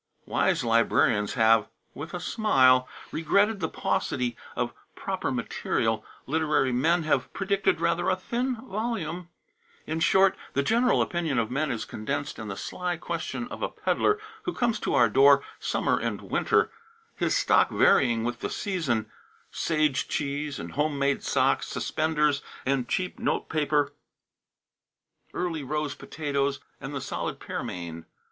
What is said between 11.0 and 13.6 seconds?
opinion of men is condensed in the sly question